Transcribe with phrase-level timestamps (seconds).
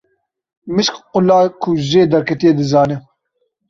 [0.75, 2.97] Mişk qula ku jê derketiye dizane.